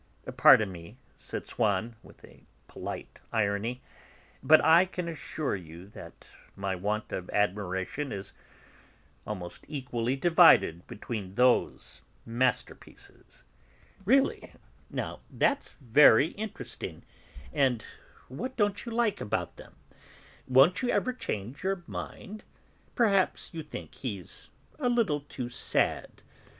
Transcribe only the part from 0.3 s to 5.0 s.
"Pardon me," said Swann with polite irony, "but I